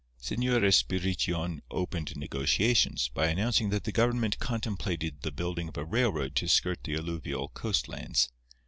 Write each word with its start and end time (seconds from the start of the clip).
Señor 0.19 0.63
Espirition 0.65 1.61
opened 1.69 2.15
negotiations 2.15 3.09
by 3.09 3.27
announcing 3.27 3.69
that 3.69 3.83
the 3.83 3.91
government 3.91 4.39
contemplated 4.39 5.21
the 5.21 5.29
building 5.31 5.67
of 5.67 5.77
a 5.77 5.85
railroad 5.85 6.35
to 6.37 6.47
skirt 6.47 6.83
the 6.85 6.95
alluvial 6.95 7.49
coast 7.49 7.87
lands. 7.87 8.27